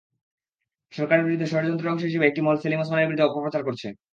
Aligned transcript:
সরকারের 0.93 1.25
বিরুদ্ধে 1.25 1.51
ষড়যন্ত্রের 1.51 1.91
অংশ 1.93 2.03
হিসেবে 2.05 2.27
একটি 2.27 2.41
মহল 2.41 2.57
সেলিম 2.59 2.79
ওসমানের 2.81 3.07
বিরুদ্ধে 3.07 3.27
অপপ্রচার 3.27 3.61
করছে। 3.67 3.87